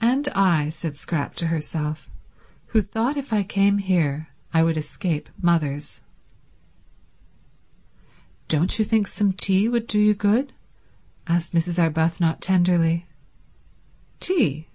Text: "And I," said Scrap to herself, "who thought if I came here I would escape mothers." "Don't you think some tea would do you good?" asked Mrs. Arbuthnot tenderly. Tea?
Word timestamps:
"And 0.00 0.28
I," 0.34 0.70
said 0.70 0.96
Scrap 0.96 1.36
to 1.36 1.46
herself, 1.46 2.08
"who 2.74 2.82
thought 2.82 3.16
if 3.16 3.32
I 3.32 3.44
came 3.44 3.78
here 3.78 4.26
I 4.52 4.64
would 4.64 4.76
escape 4.76 5.28
mothers." 5.40 6.00
"Don't 8.48 8.76
you 8.76 8.84
think 8.84 9.06
some 9.06 9.32
tea 9.32 9.68
would 9.68 9.86
do 9.86 10.00
you 10.00 10.14
good?" 10.14 10.52
asked 11.28 11.54
Mrs. 11.54 11.78
Arbuthnot 11.80 12.40
tenderly. 12.40 13.06
Tea? 14.18 14.66